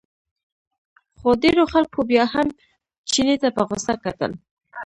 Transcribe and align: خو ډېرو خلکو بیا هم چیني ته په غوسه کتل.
خو 1.17 1.29
ډېرو 1.43 1.63
خلکو 1.73 1.99
بیا 2.09 2.23
هم 2.33 2.47
چیني 3.09 3.35
ته 3.41 3.49
په 3.55 3.61
غوسه 3.67 3.93
کتل. 4.03 4.31